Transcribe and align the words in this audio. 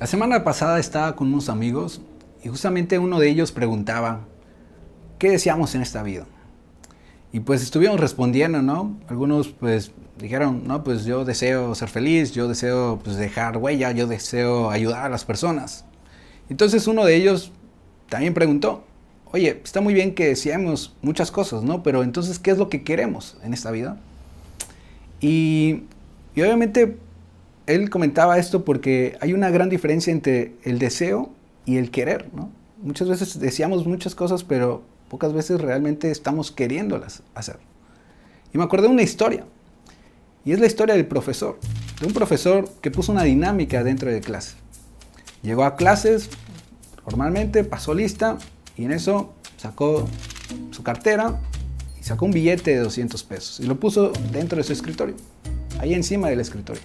La 0.00 0.06
semana 0.06 0.44
pasada 0.44 0.80
estaba 0.80 1.14
con 1.14 1.28
unos 1.28 1.50
amigos 1.50 2.00
y 2.42 2.48
justamente 2.48 2.98
uno 2.98 3.20
de 3.20 3.28
ellos 3.28 3.52
preguntaba, 3.52 4.20
¿qué 5.18 5.28
deseamos 5.28 5.74
en 5.74 5.82
esta 5.82 6.02
vida? 6.02 6.24
Y 7.34 7.40
pues 7.40 7.62
estuvimos 7.62 8.00
respondiendo, 8.00 8.62
¿no? 8.62 8.96
Algunos 9.08 9.48
pues 9.48 9.92
dijeron, 10.18 10.62
no, 10.66 10.82
pues 10.84 11.04
yo 11.04 11.26
deseo 11.26 11.74
ser 11.74 11.90
feliz, 11.90 12.32
yo 12.32 12.48
deseo 12.48 12.98
pues 13.04 13.16
dejar 13.16 13.58
huella, 13.58 13.92
yo 13.92 14.06
deseo 14.06 14.70
ayudar 14.70 15.04
a 15.04 15.08
las 15.10 15.26
personas. 15.26 15.84
Entonces 16.48 16.86
uno 16.86 17.04
de 17.04 17.16
ellos 17.16 17.52
también 18.08 18.32
preguntó, 18.32 18.84
oye, 19.32 19.60
está 19.62 19.82
muy 19.82 19.92
bien 19.92 20.14
que 20.14 20.28
deseemos 20.28 20.96
muchas 21.02 21.30
cosas, 21.30 21.62
¿no? 21.62 21.82
Pero 21.82 22.02
entonces, 22.04 22.38
¿qué 22.38 22.52
es 22.52 22.56
lo 22.56 22.70
que 22.70 22.84
queremos 22.84 23.36
en 23.44 23.52
esta 23.52 23.70
vida? 23.70 23.98
Y, 25.20 25.82
y 26.34 26.40
obviamente 26.40 26.96
él 27.70 27.90
comentaba 27.90 28.38
esto 28.38 28.64
porque 28.64 29.16
hay 29.20 29.32
una 29.32 29.50
gran 29.50 29.68
diferencia 29.68 30.12
entre 30.12 30.54
el 30.62 30.78
deseo 30.78 31.30
y 31.64 31.76
el 31.76 31.90
querer, 31.90 32.28
¿no? 32.34 32.50
Muchas 32.82 33.08
veces 33.08 33.38
deseamos 33.38 33.86
muchas 33.86 34.14
cosas, 34.14 34.44
pero 34.44 34.82
pocas 35.08 35.32
veces 35.32 35.60
realmente 35.60 36.10
estamos 36.10 36.50
queriéndolas 36.50 37.22
hacer. 37.34 37.58
Y 38.52 38.58
me 38.58 38.64
acordé 38.64 38.88
de 38.88 38.94
una 38.94 39.02
historia, 39.02 39.44
y 40.44 40.52
es 40.52 40.60
la 40.60 40.66
historia 40.66 40.94
del 40.94 41.06
profesor, 41.06 41.58
de 42.00 42.06
un 42.06 42.12
profesor 42.12 42.68
que 42.80 42.90
puso 42.90 43.12
una 43.12 43.24
dinámica 43.24 43.84
dentro 43.84 44.10
de 44.10 44.20
clase. 44.20 44.56
Llegó 45.42 45.64
a 45.64 45.76
clases, 45.76 46.30
formalmente, 47.04 47.64
pasó 47.64 47.94
lista, 47.94 48.38
y 48.76 48.84
en 48.84 48.92
eso 48.92 49.34
sacó 49.58 50.08
su 50.70 50.82
cartera 50.82 51.38
y 52.00 52.02
sacó 52.02 52.24
un 52.24 52.32
billete 52.32 52.70
de 52.70 52.78
200 52.78 53.22
pesos 53.24 53.60
y 53.60 53.64
lo 53.64 53.78
puso 53.78 54.10
dentro 54.32 54.56
de 54.56 54.64
su 54.64 54.72
escritorio, 54.72 55.16
ahí 55.78 55.92
encima 55.92 56.28
del 56.30 56.40
escritorio. 56.40 56.82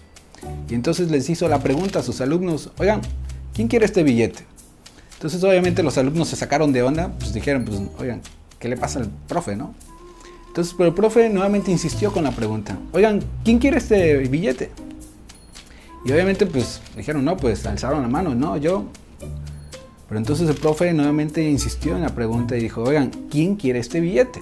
Y 0.69 0.73
entonces 0.73 1.11
les 1.11 1.29
hizo 1.29 1.47
la 1.47 1.59
pregunta 1.59 1.99
a 1.99 2.03
sus 2.03 2.21
alumnos, 2.21 2.71
oigan, 2.77 3.01
¿quién 3.53 3.67
quiere 3.67 3.85
este 3.85 4.03
billete? 4.03 4.43
Entonces 5.13 5.43
obviamente 5.43 5.83
los 5.83 5.97
alumnos 5.97 6.27
se 6.27 6.35
sacaron 6.35 6.71
de 6.73 6.83
onda, 6.83 7.11
pues 7.19 7.33
dijeron, 7.33 7.65
pues 7.65 7.81
oigan, 7.99 8.21
¿qué 8.59 8.67
le 8.67 8.77
pasa 8.77 8.99
al 8.99 9.09
profe, 9.27 9.55
no? 9.55 9.73
Entonces, 10.47 10.73
pero 10.77 10.89
el 10.89 10.95
profe 10.95 11.29
nuevamente 11.29 11.71
insistió 11.71 12.11
con 12.11 12.23
la 12.23 12.31
pregunta, 12.31 12.77
oigan, 12.93 13.21
¿quién 13.43 13.59
quiere 13.59 13.77
este 13.77 14.17
billete? 14.17 14.71
Y 16.05 16.11
obviamente 16.11 16.45
pues 16.45 16.81
dijeron, 16.95 17.25
no, 17.25 17.35
pues 17.35 17.65
alzaron 17.65 18.01
la 18.01 18.07
mano, 18.07 18.35
no, 18.35 18.57
yo. 18.57 18.85
Pero 20.07 20.19
entonces 20.19 20.47
el 20.47 20.55
profe 20.55 20.93
nuevamente 20.93 21.43
insistió 21.43 21.95
en 21.95 22.03
la 22.03 22.09
pregunta 22.09 22.55
y 22.55 22.61
dijo, 22.61 22.83
oigan, 22.83 23.09
¿quién 23.29 23.55
quiere 23.55 23.79
este 23.79 23.99
billete? 23.99 24.39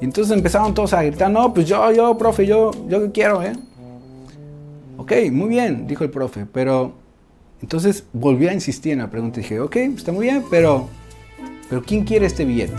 Y 0.00 0.04
entonces 0.04 0.34
empezaron 0.34 0.72
todos 0.72 0.92
a 0.92 1.02
gritar, 1.02 1.30
no, 1.30 1.52
pues 1.52 1.66
yo, 1.66 1.90
yo, 1.92 2.16
profe, 2.16 2.46
yo, 2.46 2.70
yo 2.88 3.12
quiero, 3.12 3.42
¿eh? 3.42 3.52
Ok, 5.10 5.32
muy 5.32 5.48
bien, 5.48 5.88
dijo 5.88 6.04
el 6.04 6.10
profe, 6.10 6.46
pero 6.46 6.94
entonces 7.60 8.04
volví 8.12 8.46
a 8.46 8.54
insistir 8.54 8.92
en 8.92 9.00
la 9.00 9.10
pregunta 9.10 9.40
y 9.40 9.42
dije, 9.42 9.58
ok, 9.58 9.74
está 9.74 10.12
muy 10.12 10.26
bien, 10.26 10.44
pero, 10.48 10.88
pero 11.68 11.82
¿quién 11.82 12.04
quiere 12.04 12.26
este 12.26 12.44
billete? 12.44 12.76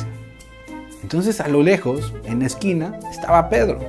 Entonces 1.03 1.41
a 1.41 1.49
lo 1.49 1.61
lejos, 1.61 2.13
en 2.23 2.39
la 2.39 2.45
esquina, 2.45 2.97
estaba 3.11 3.49
Pedro. 3.49 3.81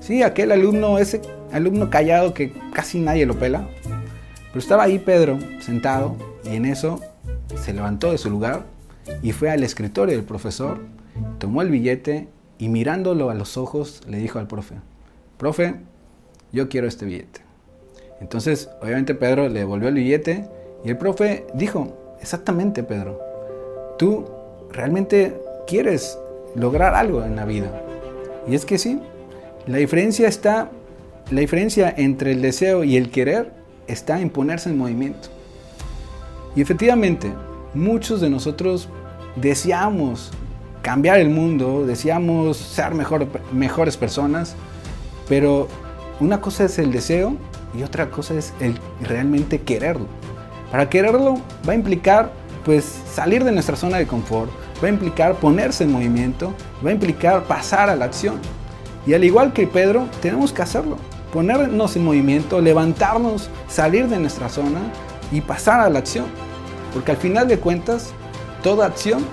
Sí, 0.00 0.22
aquel 0.22 0.52
alumno, 0.52 0.96
ese 0.98 1.20
alumno 1.52 1.90
callado 1.90 2.32
que 2.32 2.54
casi 2.72 2.98
nadie 2.98 3.26
lo 3.26 3.38
pela. 3.38 3.68
Pero 3.84 4.58
estaba 4.58 4.84
ahí 4.84 4.98
Pedro, 4.98 5.38
sentado, 5.60 6.16
y 6.50 6.56
en 6.56 6.64
eso 6.64 6.98
se 7.62 7.74
levantó 7.74 8.10
de 8.10 8.16
su 8.16 8.30
lugar 8.30 8.64
y 9.22 9.32
fue 9.32 9.50
al 9.50 9.62
escritorio 9.64 10.16
del 10.16 10.24
profesor, 10.24 10.80
tomó 11.38 11.60
el 11.60 11.68
billete 11.68 12.26
y 12.56 12.70
mirándolo 12.70 13.28
a 13.28 13.34
los 13.34 13.58
ojos 13.58 14.00
le 14.08 14.16
dijo 14.16 14.38
al 14.38 14.46
profe, 14.46 14.76
profe, 15.36 15.74
yo 16.52 16.70
quiero 16.70 16.88
este 16.88 17.04
billete. 17.04 17.41
Entonces, 18.22 18.70
obviamente 18.80 19.16
Pedro 19.16 19.48
le 19.48 19.58
devolvió 19.58 19.88
el 19.88 19.96
billete 19.96 20.46
y 20.84 20.90
el 20.90 20.96
profe 20.96 21.44
dijo, 21.54 22.16
exactamente 22.20 22.84
Pedro, 22.84 23.20
tú 23.98 24.24
realmente 24.70 25.36
quieres 25.66 26.16
lograr 26.54 26.94
algo 26.94 27.24
en 27.24 27.34
la 27.34 27.44
vida. 27.44 27.82
Y 28.46 28.54
es 28.54 28.64
que 28.64 28.78
sí, 28.78 29.00
la 29.66 29.78
diferencia 29.78 30.28
está, 30.28 30.70
la 31.30 31.40
diferencia 31.40 31.92
entre 31.96 32.30
el 32.30 32.42
deseo 32.42 32.84
y 32.84 32.96
el 32.96 33.10
querer 33.10 33.50
está 33.88 34.20
en 34.20 34.30
ponerse 34.30 34.70
en 34.70 34.78
movimiento. 34.78 35.28
Y 36.54 36.62
efectivamente, 36.62 37.32
muchos 37.74 38.20
de 38.20 38.30
nosotros 38.30 38.88
deseamos 39.34 40.30
cambiar 40.80 41.18
el 41.18 41.28
mundo, 41.28 41.84
deseamos 41.86 42.56
ser 42.56 42.94
mejor, 42.94 43.26
mejores 43.52 43.96
personas, 43.96 44.54
pero 45.28 45.66
una 46.20 46.40
cosa 46.40 46.64
es 46.64 46.78
el 46.78 46.92
deseo 46.92 47.36
y 47.74 47.82
otra 47.82 48.10
cosa 48.10 48.34
es 48.34 48.52
el 48.60 48.78
realmente 49.00 49.60
quererlo. 49.60 50.06
Para 50.70 50.88
quererlo 50.88 51.34
va 51.68 51.72
a 51.72 51.76
implicar 51.76 52.32
pues 52.64 53.00
salir 53.12 53.44
de 53.44 53.52
nuestra 53.52 53.76
zona 53.76 53.98
de 53.98 54.06
confort, 54.06 54.50
va 54.82 54.88
a 54.88 54.90
implicar 54.90 55.34
ponerse 55.36 55.84
en 55.84 55.92
movimiento, 55.92 56.54
va 56.84 56.90
a 56.90 56.92
implicar 56.92 57.44
pasar 57.44 57.90
a 57.90 57.96
la 57.96 58.04
acción. 58.04 58.36
Y 59.06 59.14
al 59.14 59.24
igual 59.24 59.52
que 59.52 59.66
Pedro, 59.66 60.06
tenemos 60.20 60.52
que 60.52 60.62
hacerlo, 60.62 60.96
ponernos 61.32 61.96
en 61.96 62.04
movimiento, 62.04 62.60
levantarnos, 62.60 63.50
salir 63.68 64.08
de 64.08 64.18
nuestra 64.18 64.48
zona 64.48 64.80
y 65.32 65.40
pasar 65.40 65.80
a 65.80 65.90
la 65.90 65.98
acción. 65.98 66.26
Porque 66.92 67.10
al 67.10 67.16
final 67.16 67.48
de 67.48 67.58
cuentas, 67.58 68.12
toda 68.62 68.86
acción 68.86 69.24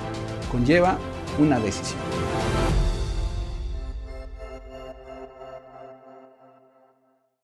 conlleva 0.51 0.97
una 1.37 1.59
decisión. 1.59 2.08